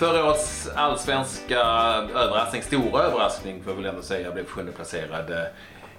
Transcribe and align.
Förra 0.00 0.24
årets 0.24 0.68
allsvenska 0.74 1.60
överraskning, 2.14 2.62
stora 2.62 3.02
överraskning 3.02 3.62
får 3.62 3.72
jag 3.72 3.76
väl 3.76 3.86
ändå 3.86 4.02
säga, 4.02 4.30
blev 4.30 4.46
sjunde 4.46 4.72
placerad. 4.72 5.30
Eh, 5.30 5.44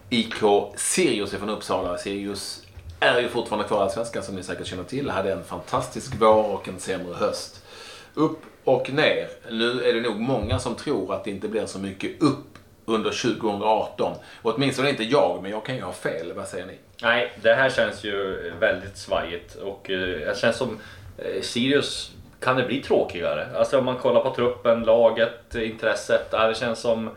IK 0.09 0.35
Sirius 0.75 1.31
från 1.31 1.49
Uppsala. 1.49 1.97
Sirius 1.97 2.67
är 2.99 3.19
ju 3.19 3.29
fortfarande 3.29 3.67
kvar 3.67 3.79
i 3.79 3.81
Allsvenskan 3.81 4.23
som 4.23 4.35
ni 4.35 4.43
säkert 4.43 4.67
känner 4.67 4.83
till. 4.83 5.09
Hade 5.09 5.31
en 5.31 5.43
fantastisk 5.43 6.13
vår 6.19 6.53
och 6.53 6.67
en 6.67 6.79
sämre 6.79 7.13
höst. 7.13 7.65
Upp 8.13 8.39
och 8.63 8.93
ner. 8.93 9.27
Nu 9.49 9.83
är 9.83 9.93
det 9.93 10.01
nog 10.01 10.19
många 10.19 10.59
som 10.59 10.75
tror 10.75 11.13
att 11.13 11.23
det 11.23 11.31
inte 11.31 11.47
blir 11.47 11.65
så 11.65 11.79
mycket 11.79 12.21
upp 12.21 12.57
under 12.85 13.11
2018. 13.11 14.13
Och 14.41 14.55
åtminstone 14.55 14.89
inte 14.89 15.03
jag, 15.03 15.39
men 15.41 15.51
jag 15.51 15.65
kan 15.65 15.75
ju 15.75 15.81
ha 15.81 15.93
fel. 15.93 16.33
Vad 16.33 16.47
säger 16.47 16.65
ni? 16.65 16.77
Nej, 17.01 17.31
det 17.41 17.53
här 17.53 17.69
känns 17.69 18.03
ju 18.03 18.51
väldigt 18.59 18.97
svajigt 18.97 19.55
och 19.55 19.89
eh, 19.89 19.99
det 19.99 20.37
känns 20.37 20.57
som 20.57 20.79
eh, 21.17 21.41
Sirius 21.41 22.11
kan 22.41 22.55
det 22.55 22.63
bli 22.63 22.81
tråkigare. 22.81 23.47
Alltså 23.55 23.79
om 23.79 23.85
man 23.85 23.97
kollar 23.97 24.21
på 24.21 24.35
truppen, 24.35 24.83
laget, 24.83 25.55
intresset. 25.55 26.27
Ja, 26.31 26.47
det 26.47 26.55
känns 26.55 26.79
som 26.79 27.09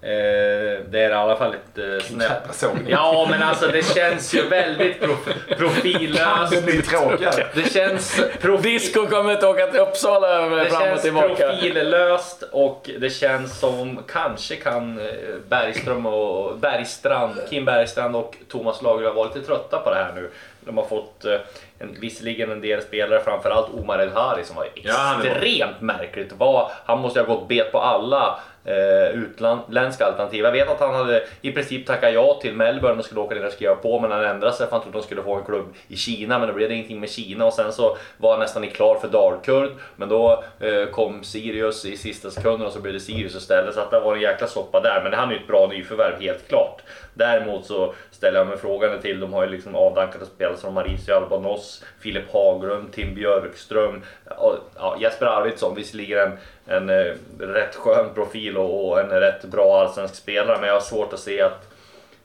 det 0.00 1.00
är 1.00 1.10
i 1.10 1.12
alla 1.12 1.36
fall 1.36 1.52
lite 1.52 2.04
snett. 2.04 2.64
Ja, 2.86 3.26
men 3.30 3.42
alltså 3.42 3.66
det 3.66 3.94
känns 3.94 4.34
ju 4.34 4.48
väldigt 4.48 5.00
prof 5.00 5.28
profillöst. 5.58 6.52
det 6.52 6.64
blir 6.64 6.82
tråkigare. 6.82 7.46
Det 7.54 7.72
känns... 7.72 8.20
Disco 8.62 9.06
kommer 9.06 9.32
inte 9.32 9.46
åka 9.46 9.66
till 9.66 9.80
Uppsala 9.80 10.50
fram 10.70 10.92
och 10.92 11.00
tillbaka. 11.00 11.28
Det 11.28 11.36
känns 11.36 11.60
profillöst 11.60 12.42
och 12.52 12.90
det 13.00 13.10
känns 13.10 13.58
som 13.58 14.02
kanske 14.08 14.56
kan 14.56 14.98
eh, 14.98 15.06
Bergström 15.48 16.06
och 16.06 16.58
Bergstrand, 16.58 17.34
Kim 17.50 17.64
Bergstrand 17.64 18.16
och 18.16 18.36
Thomas 18.48 18.82
Lagerlöf 18.82 19.14
vara 19.14 19.28
lite 19.28 19.46
trötta 19.46 19.78
på 19.78 19.90
det 19.90 19.96
här 19.96 20.12
nu. 20.14 20.30
De 20.60 20.76
har 20.76 20.84
fått 20.84 21.24
eh, 21.24 21.34
en, 21.78 21.96
visserligen 22.00 22.50
en 22.50 22.60
del 22.60 22.82
spelare, 22.82 23.20
framförallt 23.20 23.74
Omar 23.74 23.98
El 23.98 24.12
Hari 24.12 24.44
som 24.44 24.56
var 24.56 24.64
extremt 24.64 25.36
ja, 25.50 25.68
märkligt. 25.80 26.32
Var, 26.32 26.70
han 26.84 27.00
måste 27.00 27.20
ha 27.20 27.26
gått 27.34 27.48
bet 27.48 27.72
på 27.72 27.78
alla 27.78 28.40
eh, 28.64 29.20
utländska 29.20 30.06
alternativ. 30.06 30.44
Jag 30.44 30.52
vet 30.52 30.68
att 30.68 30.80
han 30.80 30.94
hade 30.94 31.24
i 31.42 31.52
princip 31.52 31.86
tackat 31.86 32.14
ja 32.14 32.38
till 32.42 32.54
Melbourne 32.54 32.98
och 32.98 33.04
skulle 33.04 33.20
åka 33.20 33.34
ner 33.34 33.46
och 33.46 33.52
skriva 33.52 33.74
på 33.74 34.00
men 34.00 34.10
han 34.10 34.24
ändrade 34.24 34.52
sig 34.52 34.66
för 34.66 34.72
han 34.72 34.82
trodde 34.82 34.98
att 34.98 35.02
de 35.02 35.06
skulle 35.06 35.22
få 35.22 35.34
en 35.34 35.44
klubb 35.44 35.74
i 35.88 35.96
Kina 35.96 36.38
men 36.38 36.48
då 36.48 36.54
blev 36.54 36.68
det 36.68 36.74
ingenting 36.74 37.00
med 37.00 37.10
Kina 37.10 37.44
och 37.44 37.52
sen 37.52 37.72
så 37.72 37.96
var 38.16 38.30
han 38.30 38.40
nästan 38.40 38.68
klar 38.68 38.94
för 38.94 39.08
Dalkurd 39.08 39.70
men 39.96 40.08
då 40.08 40.44
eh, 40.60 40.86
kom 40.86 41.24
Sirius 41.24 41.84
i 41.84 41.96
sista 41.96 42.30
sekunden 42.30 42.66
och 42.66 42.72
så 42.72 42.80
blev 42.80 42.94
det 42.94 43.00
Sirius 43.00 43.34
istället 43.34 43.74
så 43.74 43.80
att 43.80 43.90
det 43.90 44.00
var 44.00 44.14
en 44.14 44.20
jäkla 44.20 44.46
soppa 44.46 44.80
där 44.80 45.00
men 45.04 45.12
han 45.12 45.28
är 45.28 45.32
ju 45.32 45.40
ett 45.40 45.46
bra 45.46 45.66
nyförvärv 45.66 46.20
helt 46.20 46.48
klart. 46.48 46.82
Däremot 47.14 47.66
så 47.66 47.94
ställer 48.10 48.38
jag 48.38 48.46
mig 48.46 48.56
frågan 48.56 49.00
till, 49.00 49.20
de 49.20 49.32
har 49.32 49.44
ju 49.44 49.50
liksom 49.50 49.74
avdankade 49.74 50.26
spelare 50.26 50.56
som 50.56 50.74
Mauricio 50.74 51.14
Albanos, 51.14 51.84
Filip 52.00 52.32
Haglund, 52.32 52.92
Tim 52.92 53.14
Björkström, 53.14 54.02
och, 54.38 54.56
ja, 54.76 54.96
Jesper 55.00 55.26
Arvidsson, 55.26 55.74
visserligen 55.74 56.32
en, 56.70 56.88
en 56.88 57.18
rätt 57.38 57.74
skön 57.74 58.14
profil 58.14 58.56
och, 58.56 58.88
och 58.88 59.00
en 59.00 59.10
rätt 59.10 59.44
bra 59.44 59.80
allsvensk 59.80 60.14
spelare 60.14 60.58
men 60.60 60.68
jag 60.68 60.74
har 60.74 60.80
svårt 60.80 61.12
att 61.12 61.20
se 61.20 61.42
att 61.42 61.68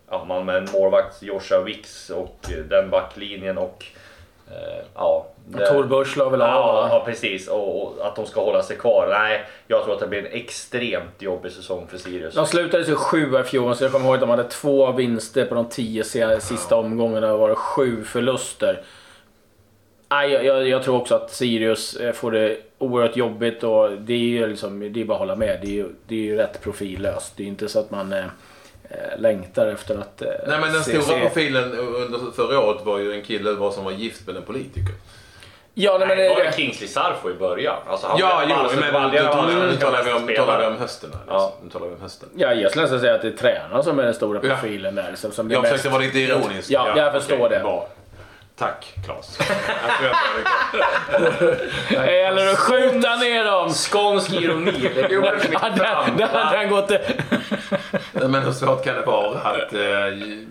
ja, 0.09 0.25
man 0.25 0.45
med 0.45 0.55
en 0.55 0.67
målvakt, 0.73 1.23
Joshua 1.23 1.61
Wicks 1.61 2.09
och 2.09 2.39
den 2.69 2.89
backlinjen 2.89 3.57
och 3.57 3.85
eh, 4.47 4.85
ja, 4.95 5.27
Tor 5.53 5.83
Busch 5.83 6.17
la 6.17 6.29
väl 6.29 6.41
av? 6.41 6.47
Ja, 6.47 6.87
ja, 6.91 7.03
precis. 7.05 7.47
Och, 7.47 7.81
och, 7.81 8.07
att 8.07 8.15
de 8.15 8.25
ska 8.25 8.43
hålla 8.43 8.63
sig 8.63 8.77
kvar. 8.77 9.07
Nej, 9.09 9.45
jag 9.67 9.83
tror 9.83 9.93
att 9.93 9.99
det 9.99 10.07
blir 10.07 10.19
en 10.19 10.33
extremt 10.33 11.21
jobbig 11.21 11.52
säsong 11.52 11.87
för 11.87 11.97
Sirius. 11.97 12.35
De 12.35 12.45
slutade 12.45 12.85
sig 12.85 12.95
sjua 12.95 13.39
i 13.39 13.43
fjol, 13.43 13.75
så 13.75 13.83
jag 13.83 13.91
kommer 13.91 14.05
ihåg 14.05 14.13
att 14.13 14.19
de 14.21 14.30
hade 14.30 14.43
två 14.43 14.91
vinster 14.91 15.45
på 15.45 15.55
de 15.55 15.69
tio 15.69 16.03
sista 16.39 16.75
omgångarna. 16.75 17.27
Det 17.27 17.37
var 17.37 17.55
sju 17.55 18.03
förluster. 18.03 18.81
Nej, 20.16 20.31
jag, 20.31 20.45
jag, 20.45 20.67
jag, 20.67 20.83
tror 20.83 20.95
också 20.95 21.16
att 21.16 21.31
Sirius 21.31 21.95
eh, 21.95 22.13
får 22.13 22.31
det 22.31 22.58
oerhört 22.77 23.16
jobbigt 23.16 23.63
och 23.63 23.92
det 23.92 24.14
är 24.14 24.17
ju 24.17 24.48
liksom, 24.48 24.93
det 24.93 25.02
är 25.02 25.05
bara 25.05 25.14
att 25.14 25.20
hålla 25.20 25.36
med. 25.36 25.59
Det 25.61 25.67
är 25.67 25.71
ju, 25.71 25.89
det 26.08 26.15
är 26.15 26.20
ju 26.20 26.36
rätt 26.36 26.61
profillöst. 26.61 27.33
Det 27.37 27.43
är 27.43 27.48
inte 27.48 27.70
så 27.70 27.80
att 27.80 27.92
man 27.92 28.14
eh, 28.14 28.20
eh 28.20 29.20
längtar 29.20 29.67
efter 29.67 29.98
att 29.98 30.21
eh, 30.21 30.27
Nej 30.48 30.59
men 30.59 30.73
den 30.73 30.83
se, 30.83 31.02
stora 31.02 31.17
se... 31.17 31.21
profilen 31.21 31.71
under 31.77 32.31
förra 32.36 32.59
året 32.59 32.86
var 32.86 32.99
ju 32.99 33.14
en 33.14 33.21
kille 33.21 33.71
som 33.71 33.86
var 33.86 33.92
gift 33.92 34.27
med 34.27 34.36
en 34.36 34.43
politiker. 34.43 34.93
Ja, 35.77 35.98
nej, 35.98 36.08
men 36.08 36.17
det 36.17 36.30
var 36.30 36.43
ju 36.43 36.52
Kingsley 36.52 36.87
Sarfo 36.87 37.30
i 37.30 37.33
början. 37.33 37.76
Alltså, 37.87 38.08
han 38.08 38.17
ja, 38.20 38.43
jo, 38.49 38.55
men 38.80 39.11
nu 39.11 39.77
talar 39.77 40.03
vi 40.03 40.14
om, 40.14 40.27
talar 40.36 40.59
vi 40.59 40.65
om 40.65 40.77
hösten. 40.77 41.09
Här, 41.14 41.21
ja. 41.27 41.53
Nu 41.64 41.70
talar 41.70 41.87
vi 41.87 41.95
om 41.95 42.02
hösten. 42.02 42.30
Ja, 42.36 42.53
jag 42.53 42.71
skulle 42.71 42.83
nästan 42.83 42.99
säga 42.99 43.15
att 43.15 43.21
det 43.21 43.27
är 43.27 43.32
tränaren 43.32 43.83
som 43.83 43.99
är 43.99 44.03
den 44.03 44.14
stora 44.14 44.39
profilen 44.39 44.97
ja. 44.97 45.03
där. 45.03 45.15
Som, 45.15 45.32
som 45.32 45.52
jag 45.52 45.64
försökte 45.64 45.89
vara 45.89 46.02
lite 46.02 46.20
ironisk. 46.20 46.71
Ja, 46.71 46.97
jag 46.97 47.14
förstår 47.14 47.37
okay, 47.37 47.58
det. 47.58 47.64
Bra. 47.64 47.87
Tack 48.58 48.93
Claes. 49.05 49.39
Eller 51.89 52.52
att 52.52 52.58
skjuta 52.58 53.16
ner 53.16 53.43
dem. 53.43 53.70
Skånsk 53.70 54.33
ironi. 54.33 54.92
Det 54.93 55.55
hade 55.58 56.58
han 56.58 56.70
gått... 56.70 56.92
Men 58.11 58.44
hur 58.44 58.52
svårt 58.52 58.83
kan 58.83 58.95
det 58.95 59.02
vara 59.02 59.39
att 59.39 59.73
uh, 59.73 59.82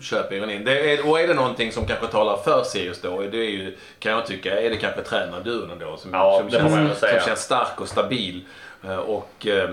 köpa 0.00 0.34
ironin? 0.34 0.64
Det 0.64 0.92
är, 0.92 1.10
och 1.10 1.20
är 1.20 1.28
det 1.28 1.34
någonting 1.34 1.72
som 1.72 1.86
kanske 1.86 2.06
talar 2.06 2.36
för 2.36 2.62
Sirius 2.64 3.00
då, 3.00 3.20
det 3.20 3.38
är 3.38 3.50
ju, 3.50 3.76
kan 3.98 4.12
jag 4.12 4.26
tycka, 4.26 4.60
är 4.60 4.70
det 4.70 4.76
kanske 4.76 5.02
tränarduon 5.02 5.78
då 5.78 5.96
som, 5.96 6.10
ja, 6.12 6.38
som, 6.40 6.50
känns, 6.50 6.98
som 6.98 7.08
känns 7.26 7.40
stark 7.40 7.80
och 7.80 7.88
stabil. 7.88 8.40
Uh, 8.84 8.96
och 8.96 9.46
uh, 9.46 9.70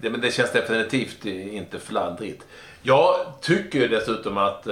det, 0.00 0.10
men 0.10 0.20
det 0.20 0.30
känns 0.30 0.52
definitivt 0.52 1.26
inte 1.26 1.78
fladdrigt. 1.78 2.46
Jag 2.82 3.16
tycker 3.40 3.88
dessutom 3.88 4.38
att 4.38 4.66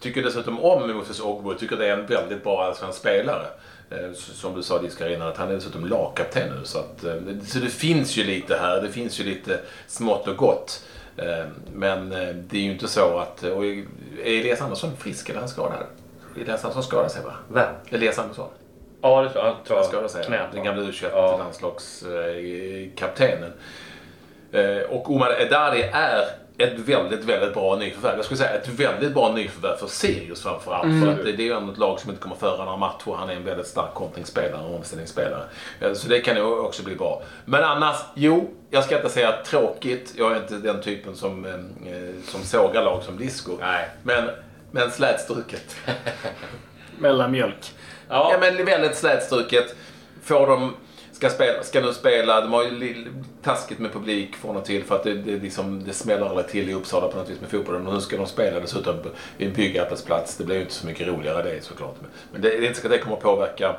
Tycker 0.00 0.22
dessutom 0.22 0.60
om 0.60 0.96
Moses 0.96 1.20
Ogbo. 1.20 1.54
Tycker 1.54 1.76
det 1.76 1.86
är 1.86 1.98
en 1.98 2.06
väldigt 2.06 2.44
bra 2.44 2.64
allsvensk 2.64 2.98
spelare. 2.98 3.46
Eh, 3.90 4.12
som 4.12 4.54
du 4.54 4.62
sa 4.62 4.78
Diskarina, 4.78 5.28
att 5.28 5.36
han 5.36 5.48
är 5.48 5.54
dessutom 5.54 5.86
lagkapten 5.86 6.48
nu. 6.48 6.64
Så, 6.64 6.78
att, 6.78 7.04
eh, 7.04 7.14
så 7.46 7.58
det 7.58 7.68
finns 7.68 8.16
ju 8.16 8.24
lite 8.24 8.56
här. 8.56 8.82
Det 8.82 8.88
finns 8.88 9.20
ju 9.20 9.24
lite 9.24 9.60
smått 9.86 10.28
och 10.28 10.36
gott. 10.36 10.84
Eh, 11.16 11.44
men 11.72 12.10
det 12.48 12.56
är 12.56 12.60
ju 12.60 12.72
inte 12.72 12.88
så 12.88 13.18
att... 13.18 13.42
Och 13.42 13.66
är 13.66 13.84
Elias 14.24 14.60
Andersson 14.60 14.96
frisk 14.96 15.28
eller 15.28 15.38
är 15.38 15.40
han 15.40 15.48
skadad? 15.48 15.84
Elias 16.36 16.64
Andersson 16.64 16.82
skadade 16.82 17.10
sig 17.10 17.24
va? 17.24 17.34
Vem? 17.48 17.74
Elias 17.90 18.18
Andersson. 18.18 18.48
Ja, 19.02 19.22
det 19.22 19.30
tror 19.30 19.44
jag. 19.44 19.56
Han 19.76 19.84
skadade 19.84 20.08
sig. 20.08 20.24
Knät, 20.24 20.52
den 20.52 20.64
gamla 20.64 20.82
U21-landslagskaptenen. 20.82 23.52
Och 24.88 25.10
Omar 25.10 25.40
Edari 25.40 25.82
är 25.92 26.24
ett 26.58 26.78
väldigt, 26.78 27.24
väldigt 27.24 27.54
bra 27.54 27.76
nyförvärv. 27.76 28.16
Jag 28.16 28.24
skulle 28.24 28.38
säga 28.38 28.50
ett 28.50 28.68
väldigt 28.68 29.14
bra 29.14 29.32
nyförvärv 29.32 29.76
för 29.76 29.86
Sirius 29.86 30.42
framförallt. 30.42 30.84
Mm. 30.84 31.02
För 31.02 31.12
att 31.12 31.24
det, 31.24 31.30
är 31.42 31.46
ju 31.46 31.52
ändå 31.52 31.72
ett 31.72 31.78
lag 31.78 32.00
som 32.00 32.10
inte 32.10 32.22
kommer 32.22 32.36
föra 32.36 32.64
några 32.64 32.76
matcher. 32.76 33.16
Han 33.18 33.30
är 33.30 33.34
en 33.34 33.44
väldigt 33.44 33.66
stark 33.66 33.94
kontringsspelare 33.94 34.68
och 34.68 34.74
omställningsspelare. 34.74 35.42
Så 35.94 36.08
det 36.08 36.20
kan 36.20 36.36
ju 36.36 36.42
också 36.42 36.82
bli 36.82 36.96
bra. 36.96 37.22
Men 37.44 37.64
annars, 37.64 37.96
jo, 38.14 38.50
jag 38.70 38.84
ska 38.84 38.96
inte 38.96 39.08
säga 39.08 39.32
tråkigt. 39.46 40.12
Jag 40.16 40.32
är 40.32 40.36
inte 40.36 40.54
den 40.54 40.82
typen 40.82 41.16
som, 41.16 41.44
eh, 41.44 41.52
som 42.24 42.42
sågar 42.42 42.84
lag 42.84 43.02
som 43.02 43.18
disco. 43.18 43.52
Nej. 43.60 43.88
Men, 44.02 44.30
men 44.70 44.90
slätstruket. 44.90 45.76
Mellanmjölk. 46.98 47.72
Ja. 48.08 48.28
ja, 48.32 48.38
men 48.40 48.64
väldigt 48.66 48.96
slätstruket. 48.96 49.74
Får 50.22 50.46
de 50.46 50.74
ska, 51.18 51.28
spela, 51.28 51.62
ska 51.62 51.80
nu 51.80 51.92
spela. 51.92 52.40
De 52.40 52.52
har 52.52 52.62
ju 52.62 53.04
taskigt 53.42 53.78
med 53.78 53.92
publik 53.92 54.36
från 54.36 54.56
och 54.56 54.64
till 54.64 54.84
för 54.84 54.94
att 54.94 55.02
det, 55.02 55.14
det, 55.14 55.36
liksom, 55.36 55.84
det 55.84 55.92
smäller 55.92 56.26
aldrig 56.26 56.48
till 56.48 56.70
i 56.70 56.74
Uppsala 56.74 57.08
på 57.08 57.18
något 57.18 57.30
vis 57.30 57.40
med 57.40 57.50
fotbollen. 57.50 57.86
Och 57.86 57.94
nu 57.94 58.00
ska 58.00 58.16
de 58.16 58.26
spela 58.26 58.60
dessutom 58.60 58.94
i 59.38 59.44
en 59.44 59.52
byggarbetsplats. 59.52 60.36
Det 60.36 60.44
blir 60.44 60.56
ju 60.56 60.60
inte 60.60 60.74
så 60.74 60.86
mycket 60.86 61.08
roligare 61.08 61.42
det 61.42 61.64
såklart. 61.64 61.96
Men 62.32 62.42
det, 62.42 62.48
det 62.48 62.56
är 62.56 62.66
inte 62.68 62.80
så 62.80 62.86
att 62.86 62.92
det 62.92 62.98
kommer 62.98 63.16
att 63.16 63.22
påverka 63.22 63.76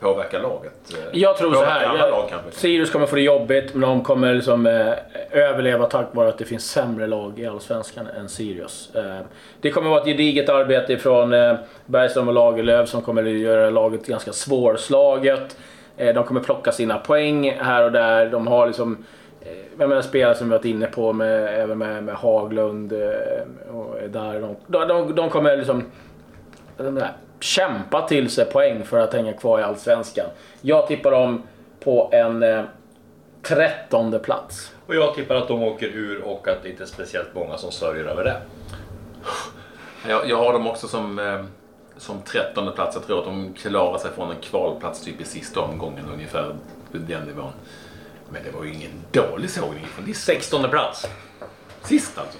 påverka 0.00 0.38
laget? 0.38 0.94
Jag 1.12 1.36
tror 1.36 1.54
så 1.54 1.64
här. 1.64 1.96
Jag, 1.96 2.30
Sirius 2.50 2.90
kommer 2.90 3.06
få 3.06 3.16
det 3.16 3.22
jobbigt, 3.22 3.74
men 3.74 3.80
de 3.80 4.04
kommer 4.04 4.34
liksom, 4.34 4.66
eh, 4.66 4.92
överleva 5.30 5.86
tack 5.86 6.06
vare 6.12 6.28
att 6.28 6.38
det 6.38 6.44
finns 6.44 6.70
sämre 6.70 7.06
lag 7.06 7.38
i 7.38 7.46
Allsvenskan 7.46 8.06
än 8.06 8.28
Sirius. 8.28 8.94
Eh, 8.94 9.20
det 9.60 9.70
kommer 9.70 9.90
vara 9.90 10.00
ett 10.00 10.06
gediget 10.06 10.48
arbete 10.48 10.98
från 10.98 11.32
eh, 11.32 11.54
Bergström 11.86 12.28
och 12.28 12.34
Lagerlöf 12.34 12.88
som 12.88 13.02
kommer 13.02 13.22
att 13.22 13.30
göra 13.30 13.70
laget 13.70 14.06
ganska 14.06 14.32
svårslaget. 14.32 15.56
Eh, 16.00 16.14
de 16.14 16.24
kommer 16.24 16.40
plocka 16.40 16.72
sina 16.72 16.98
poäng 16.98 17.50
här 17.50 17.84
och 17.84 17.92
där. 17.92 18.30
De 18.30 18.46
har 18.46 18.66
liksom 18.66 19.04
jag 19.78 19.88
menar, 19.88 20.02
spelare 20.02 20.34
som 20.34 20.48
vi 20.48 20.56
varit 20.56 20.64
inne 20.64 20.86
på, 20.86 21.12
med, 21.12 21.62
även 21.62 21.78
med, 21.78 22.04
med 22.04 22.14
Haglund 22.14 22.92
eh, 22.92 23.74
och 23.74 23.96
där. 24.08 24.40
De, 24.66 24.88
de, 24.88 25.14
de 25.14 25.30
kommer 25.30 25.56
liksom 25.56 25.84
de 26.76 27.02
kämpa 27.40 28.08
till 28.08 28.30
sig 28.30 28.44
poäng 28.44 28.84
för 28.84 28.98
att 28.98 29.14
hänga 29.14 29.32
kvar 29.32 29.60
i 29.60 29.62
Allsvenskan. 29.62 30.26
Jag 30.60 30.86
tippar 30.86 31.10
dem 31.10 31.42
på 31.84 32.10
en 32.12 32.42
eh, 32.42 32.64
trettonde 33.42 34.18
plats. 34.18 34.74
Och 34.86 34.94
jag 34.94 35.14
tippar 35.14 35.34
att 35.34 35.48
de 35.48 35.62
åker 35.62 35.86
ur 35.86 36.22
och 36.22 36.48
att 36.48 36.62
det 36.62 36.68
inte 36.68 36.82
är 36.82 36.86
speciellt 36.86 37.34
många 37.34 37.56
som 37.56 37.72
sörjer 37.72 38.04
över 38.04 38.24
det. 38.24 38.36
Jag, 40.08 40.28
jag 40.28 40.36
har 40.36 40.52
dem 40.52 40.66
också 40.66 40.88
som 40.88 41.18
eh 41.18 41.44
som 42.00 42.22
trettonde 42.22 42.72
plats. 42.72 42.96
Jag 42.96 43.06
tror 43.06 43.18
att 43.18 43.24
de 43.24 43.54
klarar 43.54 43.98
sig 43.98 44.10
från 44.14 44.30
en 44.30 44.36
kvalplats 44.40 45.00
typ 45.00 45.20
i 45.20 45.24
sista 45.24 45.60
omgången 45.60 46.04
ungefär. 46.12 46.54
Den 46.92 47.22
nivån. 47.22 47.52
Men 48.30 48.42
det 48.44 48.50
var 48.50 48.64
ju 48.64 48.72
ingen 48.72 48.90
dålig 49.12 49.50
sågning 49.50 49.86
från 49.86 50.14
Sextonde 50.14 50.68
plats. 50.68 51.06
Sist 51.82 52.18
alltså? 52.18 52.38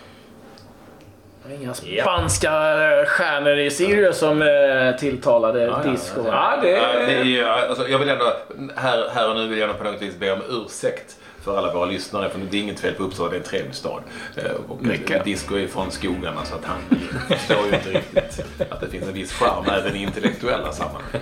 Inga 1.61 1.75
spanska 1.75 2.53
ja. 2.53 3.05
stjärnor 3.07 3.59
i 3.59 3.71
Sirius 3.71 4.19
som 4.19 4.43
eh, 4.43 4.97
tilltalade 4.97 5.63
ja, 5.63 5.91
disco. 5.91 6.21
Ja, 6.27 6.59
det... 6.63 6.71
Ja, 6.71 6.93
det 7.07 7.41
är, 7.41 7.45
alltså, 7.45 7.89
jag 7.89 7.99
vill 7.99 8.09
ändå, 8.09 8.33
här, 8.77 9.09
här 9.15 9.31
och 9.31 9.37
nu 9.37 9.49
vill 9.49 9.59
jag 9.59 9.79
på 9.79 9.85
något 9.85 10.03
vis 10.03 10.19
be 10.19 10.33
om 10.33 10.43
ursäkt 10.49 11.17
för 11.43 11.59
alla 11.59 11.75
våra 11.75 11.87
lyssnare. 11.87 12.31
För 12.31 12.39
det 12.51 12.57
är 12.57 12.61
inget 12.63 12.81
fel 12.81 12.95
på 12.95 13.03
Uppsala, 13.03 13.31
det 13.31 13.37
är 13.37 13.41
en 13.41 13.47
trevlig 13.47 13.75
stad. 13.75 14.03
Eh, 14.37 14.45
och. 14.69 14.79
Disco 15.25 15.55
är 15.57 15.67
från 15.67 15.91
skogarna 15.91 16.45
så 16.45 16.55
att 16.55 16.65
han 16.65 16.81
förstår 17.29 17.67
ju 17.67 17.75
inte 17.75 17.91
riktigt 17.91 18.45
att 18.71 18.81
det 18.81 18.89
finns 18.89 19.07
en 19.07 19.15
viss 19.15 19.33
charm 19.33 19.65
även 19.69 19.97
i 19.97 20.03
intellektuella 20.03 20.73
sammanhang. 20.73 21.21